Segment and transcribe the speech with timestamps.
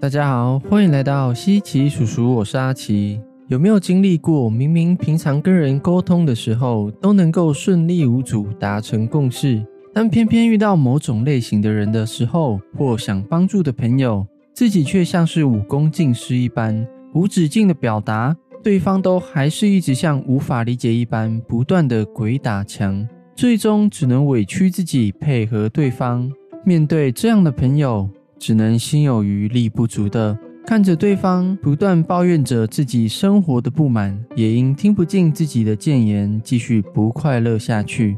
[0.00, 3.20] 大家好，欢迎来到西奇叔叔，我是阿奇。
[3.48, 9.62] 有没有经历过，明明平常跟人沟通的时候都能够顺利无阻达成共识，
[9.92, 23.06] 但偏偏遇到某种类型的人的时候，或想帮助的朋友，自己却像是武功尽失一般，无止境的表达，对方都还是一直像无法理解一般，不断的鬼打墙，
[23.36, 26.32] 最终只能委屈自己配合对方。
[26.64, 28.08] 面对这样的朋友。
[28.40, 30.36] 只能心有余力不足的
[30.66, 38.16] 看着对方不断抱怨着自己生活的不满，也因听不进自己的谏言，继续不快乐下去。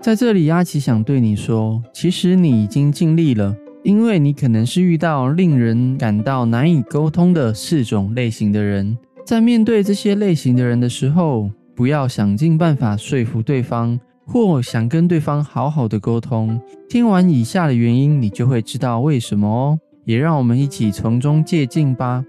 [0.00, 8.96] 在这里，阿奇想对你说，其实你已经尽力了，因为你可能是遇到令人感到难以沟通的四种类型的人。
[9.24, 13.98] 在面对这些类型的人的时候，不要想尽办法说服对方。
[14.26, 19.78] 或想跟对方好好的沟通，听完以下的原因，你就会知道为什么哦。
[20.04, 22.24] 也让我们一起从中借鉴吧。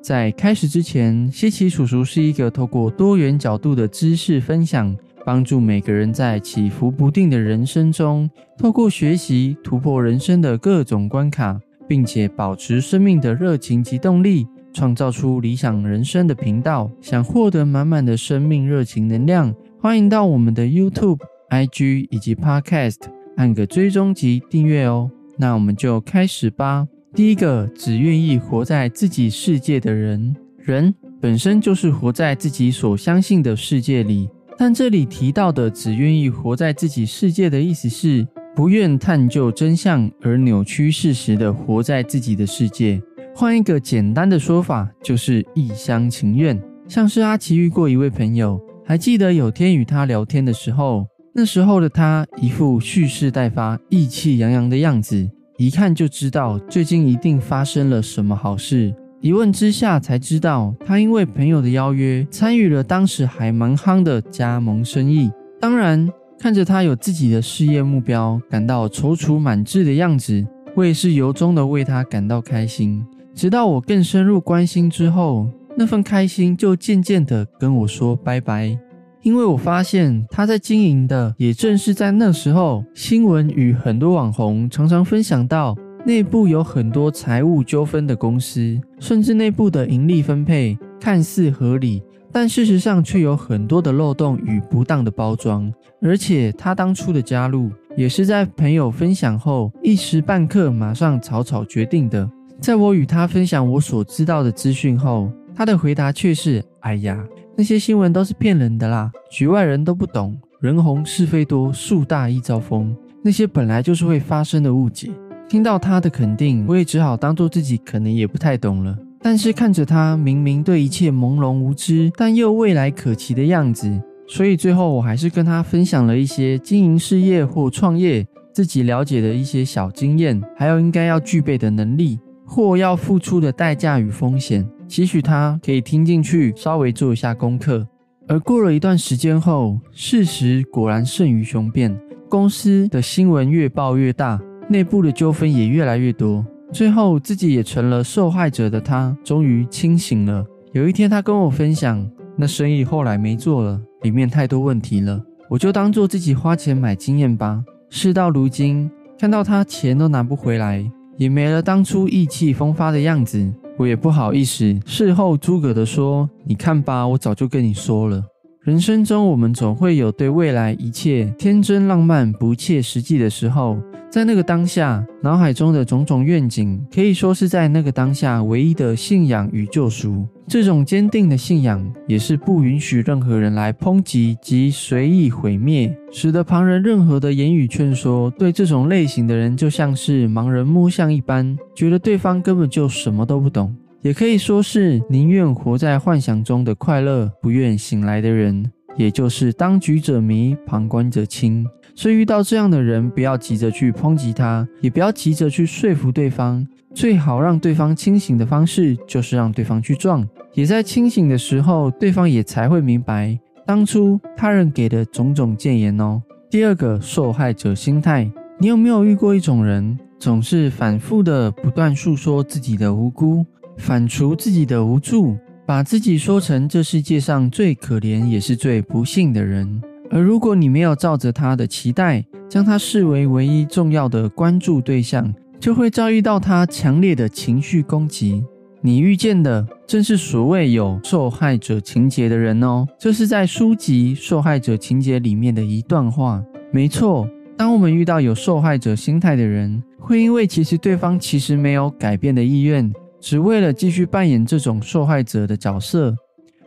[0.00, 16.88] 在开始之前，西奇叔叔是一个透过多元角度的知识分享，帮助每个人在起伏不定的人生中，透过学习突破人生的各种关卡，并且保持生命的热情及动力，创造出理想人生的频道。
[17.00, 21.18] 想获得满满的生命热情能量，欢迎到我们的 YouTube。
[21.50, 22.96] IG 以及 Podcast
[23.36, 25.10] 按个追踪及订阅哦。
[25.38, 26.86] 那我们就开始吧。
[27.14, 30.34] 第一个，只愿意活在自己世界的人。
[30.58, 43.00] 人本身就是活在自己所相信的世界里，但这里提到的只愿意活在自己世界的意思是不愿探究真相而扭曲事实的活在自己的世界。
[43.34, 46.60] 换一个简单的说法，就是一厢情愿。
[46.88, 51.06] 像是阿奇遇过一位朋友，还记得有天与他聊天的时候。
[51.38, 58.94] 那时候的他一副蓄势待发、意气洋洋的样子，一看就知道最近一定发生了什么好事。
[59.20, 65.30] 一问之下才知道，他因为朋友的邀约，参与了当时还蛮夯的加盟生意。
[65.60, 70.42] 当然，看着他有自己的事业目标，感到踌躇满志的样子，
[70.74, 73.04] 我也是由衷的为他感到开心。
[73.34, 75.46] 直到我更深入关心之后，
[75.76, 78.78] 那份开心就渐渐的跟我说拜拜。
[79.26, 92.00] 因为我发现他在经营的，也正是在那时候，新闻与很多网红常常分享到内部有很多财务纠纷的公司，甚至内部的盈利分配看似合理，
[92.30, 95.72] 但事实上却有很多的漏洞与不当的包装。
[96.00, 102.30] 而且他当初的加入，也是在朋友分享后一时半刻马上草草决定的。
[102.60, 107.26] 在我与他分享我所知道的资讯后，他的回答却是：“哎呀。”
[107.58, 115.10] 那些新闻都是骗人的啦，局外人都不懂，人红是非多，树大易招风，那些本来就是会发生的误解。
[115.48, 118.94] 听到他的肯定，我也只好当做自己可能也不太懂了。
[119.22, 123.90] 但是看着他明明对一切朦胧无知，但又未来可期的样子，
[124.28, 134.68] 所以最后我还是跟他分享了一些经营事业或创业自己了解的一些小经验，还有应该要具备的能力，或要付出的代价与风险。
[134.88, 137.86] 期许他可以听进去，稍微做一下功课。
[138.28, 141.96] 而过了一段时间后，事实果然胜于雄辩，
[142.28, 150.44] 公司的新闻越报越大，内部的纠纷也越来越多，最后自己也成了受害者的他，终于清醒了。
[150.72, 157.62] 有一天，他跟我分享，那生意后来没做了，里面太多问题了，我就当做自己花钱买经验吧。
[157.90, 160.84] 事到如今，看到他钱都拿不回来，
[161.16, 163.52] 也没了当初意气风发的样子。
[163.78, 168.24] 我也不好意思事后诸葛的说：“你看吧，我早就跟你说了。
[168.62, 173.76] 人生中，我们总会有对未来一切天真浪漫、不切实际的时候。
[174.16, 180.26] 在那个当下，脑海中的种种愿景，可以说是在那个当下唯一的信仰与救赎。
[180.48, 193.76] 这种坚定的信仰，也是不允许任何人来抨击及随意毁灭，使得旁人任何的言语劝说，对这种类型的人就像是盲人摸象一般，觉得对方根本就什么都不懂。
[194.00, 201.66] 也可以说是宁愿活在幻想中的快乐，不愿醒来的人，也就是当局者迷，旁观者清。
[201.96, 206.64] 所以遇到这样的人，不要急着去抨击他，也不要急着去说服对方。
[206.94, 210.26] 最好让对方清醒的方式，就是让对方去撞。
[210.52, 216.22] 也在清醒的时候，对方也才会明白当初他人给的种种谏言哦。
[216.50, 223.44] 第二个受害者心态，你有没有遇过一种人，总是反复的不断诉说自己的无辜，
[223.78, 229.82] 反刍自己的无助，把自己说成这世界上最可怜也是最不幸的人？
[230.10, 238.44] 而如果你没有照着他的期待，将他视为唯一重要的关注对象，就会遭遇到他强烈的情绪攻击。
[238.82, 242.86] 你遇见的正是所谓有受害者情节的人哦。
[242.98, 246.40] 这是在书籍《受害者情节》里面的一段话。
[246.70, 256.14] 没错，当我们遇到有受害者心态的人，会因为其实对方其实没有改变的意愿，只为了继续扮演这种受害者的角色，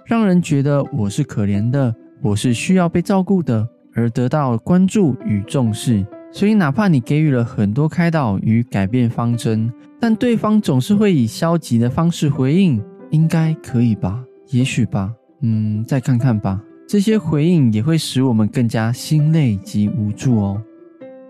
[0.05, 6.05] 让人觉得我是可怜的，我是需要被照顾的，而得到关注与重视。
[6.31, 12.81] 所以，哪怕你给予了很多开导与改变方针，但对方总是会以消极的方式回应。
[13.11, 14.23] 应该可以吧？
[14.51, 15.11] 也许吧？
[15.41, 16.61] 嗯，再看看吧。
[16.87, 20.61] 这些回应也会使我们更加心累及无助哦。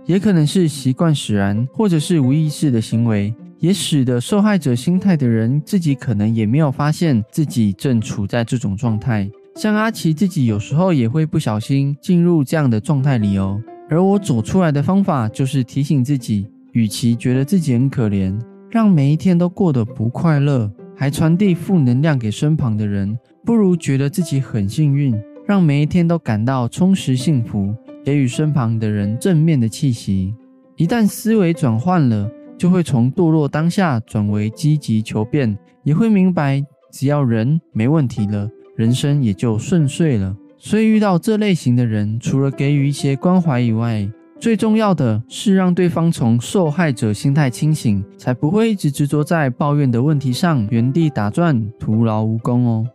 [0.05, 9.29] 也可能是习惯使然，或者是无意识的行为，也使得受害者心态的人自己可能也没有发现自己正处在这种状态。
[9.61, 13.61] 像阿奇自己有时候也会不小心进入这样的状态里哦。
[13.89, 18.39] 而我走出来的方法就是提醒自己，与其觉得自己很可怜，
[18.71, 25.13] 让每一天都过得不快乐，还传递负能量给身旁的人，不如觉得自己很幸运，
[25.45, 30.33] 让每一天都感到充实幸福，给予身旁的人正面的气息。
[30.77, 36.63] 一旦思维转换了，就会从堕落当下转为积极求变，也会明白，
[36.93, 40.33] 只要人没问题了，人生也就顺遂了。
[40.57, 44.09] 所以遇到这类型的人，除了给予一些关怀以外，
[44.39, 52.87] 最重要的是让对方从受害者心态清醒，才不会一直执着在抱怨的问题上，原地打转，徒劳无功哦。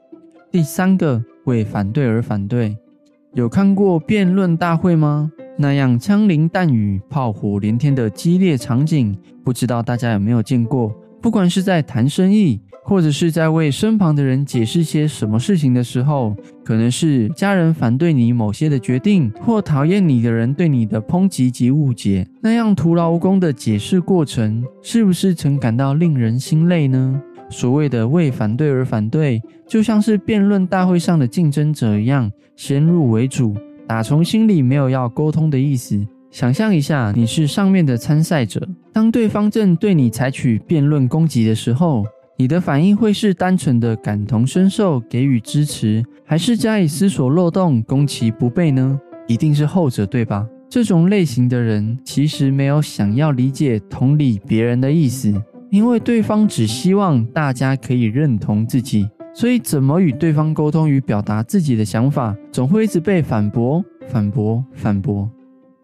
[0.50, 2.78] 第三个，为反对而反对，
[3.34, 5.31] 有看过辩论大会吗？
[5.58, 9.14] 那样枪林弹雨、炮火连天的激烈场景，
[9.44, 10.90] 不知道大家有没有见过？
[11.24, 12.60] 不管是在谈生意。
[12.86, 27.18] 或者是在为身旁的人解释些什么事情的时候，可能是家人反对你某些的决定，或讨厌你的人对你的抨击及误解，那样徒劳无功的解释过程，是不是曾感到令人心累呢？
[27.48, 33.56] 所谓的为反对而反对，就像是辩论大会上的竞争者一样，先入为主，
[33.86, 36.06] 打从心里没有要沟通的意思。
[36.34, 38.60] 想象一下，你是上面的参赛者，
[38.92, 42.04] 当对方正对你采取辩论攻击的时候。
[42.36, 48.98] 你的反应会是单纯的感同身受，给予支持，还是加以思索漏洞，攻其不备呢？
[49.28, 50.44] 一定是后者，对吧？
[50.69, 55.32] 这种类型的人其实没有想要理解、同理别人的意思，
[55.70, 65.31] 因为对方只希望大家可以认同自己，所以怎么与对方沟通与表达自己的想法，总会一直被反驳、反驳、反驳。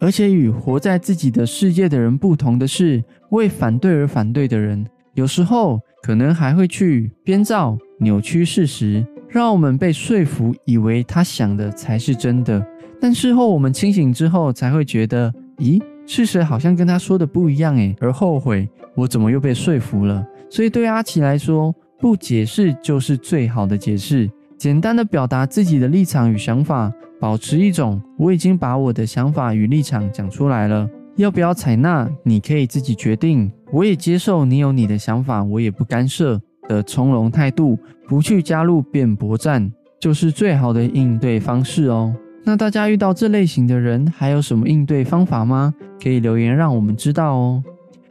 [0.00, 5.80] 而且与活在自己的世界的人不同的是，为反对而反对的人，有时候。
[6.02, 12.66] 可能还会去编造、扭曲事实，让我们被说服，以为他想的才是真的。
[12.98, 20.26] 但事后我们清醒之后，才会觉得，咦，事实好像跟他说的不一样诶，而后悔我怎么又被说服了。
[20.48, 24.26] 所以对阿奇来说，不解释就是最好的解释，
[24.60, 30.86] 简单的表达自己的立场与想法，保持一种我已经把我的想法与立场讲出来了。
[31.16, 32.06] 要不要采纳？
[32.22, 33.50] 你可以自己决定。
[33.72, 42.14] 我也接受你有你的想法，我也不干涉的从容态度，不去加入辩驳战，就是最好的应对方式哦。
[42.44, 45.72] 那大家遇到这类型的人，还有什么应对方法吗？
[46.02, 47.64] 可以留言让我们知道哦。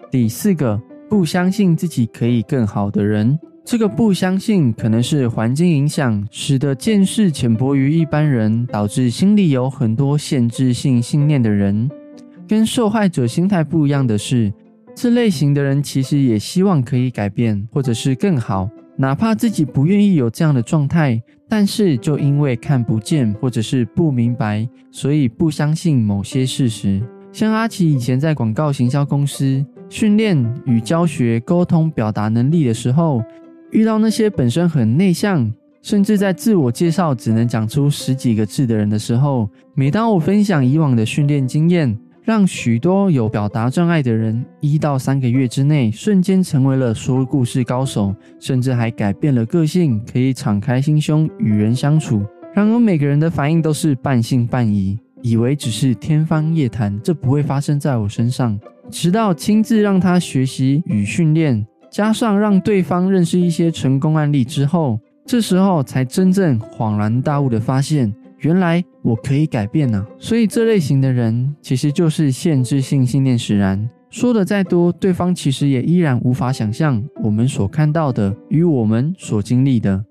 [0.09, 3.37] 第四个，不相信自己可以更好的人，
[3.69, 11.87] 这个不相信可能是环境影响，使得见识浅薄于一般人，导致心里有很多限制性信念的人。
[12.47, 14.51] 跟受害者心态不一样的是，
[14.95, 26.99] 这类型的人其实也希望可以改变，或者是更好，哪怕自己不愿意有这样的状态，但是就因为看不见或者是不明白，所以不相信某些事实。
[27.31, 33.23] 像阿奇以前在广告行销公司训练与教学沟通表达能力的时候，
[33.71, 41.97] 遇到那些本身很内向，甚至在自我介绍只能讲出十几个字的人的时候，每当我分享以往的训练经验。
[42.21, 52.23] 让许多有表达障碍的人一到三个月之内瞬间成为了说故事高手，甚至还改变了个性，可以敞开心胸与人相处。
[52.53, 58.59] 然而每个人的反应都是半信半疑，以为只是天方夜谭，这不会发生在我身上。
[58.91, 68.13] 直到亲自让他学习与训练，加上让对方认识一些成功案例之后，这时候才真正恍然大悟的发现。
[68.39, 73.89] 原来我可以改变呢，所以这类型的人其实就是限制性信念使然。
[74.09, 80.01] 说的再多，对方其实也依然无法想象我们所看到的与我们所经历的。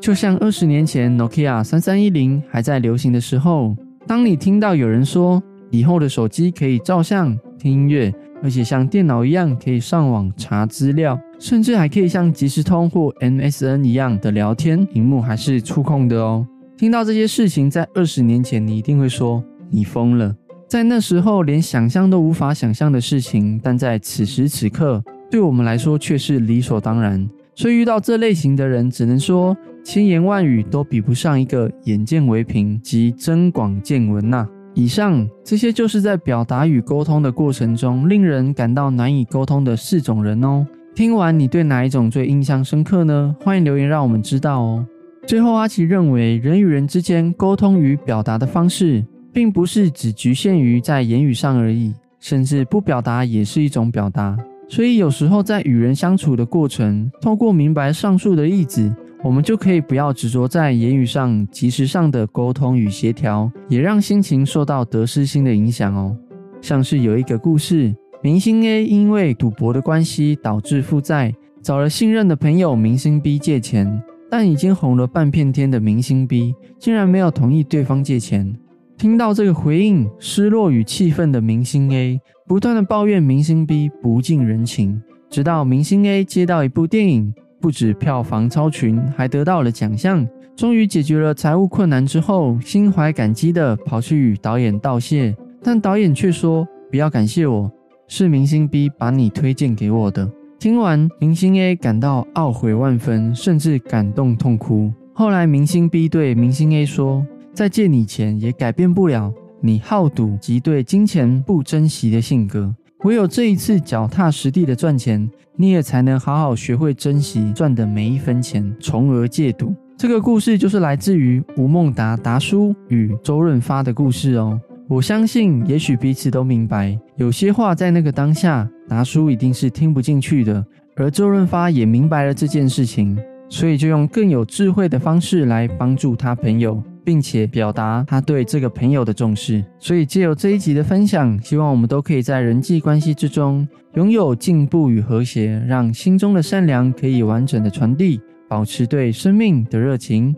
[0.00, 8.10] 就像二十年前 Nokia 三三一零还在流行的时候，当你听到有人说以后的手机可以照相、听音乐，
[8.42, 16.46] 而且像电脑一样可以上网查资料，甚至还可以像即时通或 MSN 一样的聊天，屏幕还是触控的哦。
[16.76, 20.34] 听到这些事情，在二十年前你一定会说你疯了。
[20.68, 27.28] 在那时候连想象都无法想象的事情，但在此时此刻，对我们来说却是理所当然。
[27.54, 34.46] 所以遇到这类型的人，只能说千言万语都比不上一个眼见为凭及增广见闻呐。
[34.78, 40.64] 以上这些就是在表达与沟通的过程中，令人感到难以沟通的四种人哦。
[40.94, 43.34] 听完你对哪一种最印象深刻呢？
[43.40, 44.86] 欢迎留言让我们知道哦。
[45.26, 54.36] 最后，阿奇认为人与人之间沟通与表达的方式，并不是只局限于在言语上而已，甚至不表达也是一种表达。
[54.68, 58.94] 所以有时候在与人相处的过程，透过明白上述的例子。
[59.22, 66.16] 我们就可以不要执着在言语上、及时上的沟通与协调，也让心情受到得失心的影响哦。
[66.60, 78.56] 像是有一个故事，明星 A 因为赌博的关系导致负债，找了信任的朋友明星 B 借钱，但已经红了半片天的明星 B 竟然没有同意对方借钱。
[78.96, 87.34] 听到这个回应，失落与气愤的明星 A 不断的抱怨明星 B 不近人情，直到明星 A 接到一部电影。
[87.60, 90.26] 不止票房超群，还得到了奖项。
[90.56, 97.70] 终于解决了财务困难之后，心怀感激的跑去与导演道谢，但导演却说：“不要感谢我，
[98.08, 104.92] 是明星 B 把你推荐给我的。”听完，明星 A 感到懊悔万分，甚至感动痛哭。
[105.14, 107.24] 后来，明星 B 对明星 A 说
[107.54, 112.74] ：“再借你钱也改变不了你好赌及对金钱不珍惜的性格。
[113.04, 115.28] 唯有这一次脚踏实地的赚钱。”
[115.60, 119.74] 你也才能好好学会珍惜赚的每一分钱，从而戒赌。
[119.96, 124.56] 这个故事就是来自于吴孟达达叔与周润发的故事哦。
[124.86, 130.64] 我相信，也许彼此都明白，有些话在那个当下，达叔一定是听不进去的，
[130.94, 136.80] 而周润发也明白了这件事情，所以就用更有智慧的方式来帮助他朋友。
[137.08, 150.36] 并且表达他对这个朋友的重视，所以借由这一集的分享，希望我们都可以在人际关系之中拥有进步与和谐，让心中的善良可以完整的传递，保持对生命的热情。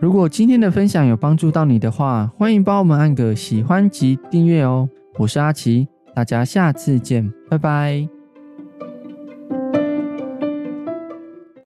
[0.00, 4.88] 如果今天的分享有帮助到你的话，欢迎帮我们按个喜欢及订阅哦。
[5.18, 8.15] 我是阿奇，大家下次见，拜拜。